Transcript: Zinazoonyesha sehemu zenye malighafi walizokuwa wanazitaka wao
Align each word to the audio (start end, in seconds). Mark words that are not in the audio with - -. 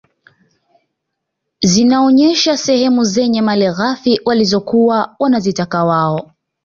Zinazoonyesha 1.61 2.57
sehemu 2.57 3.03
zenye 3.03 3.41
malighafi 3.41 4.21
walizokuwa 4.25 5.15
wanazitaka 5.19 5.83
wao 5.85 6.31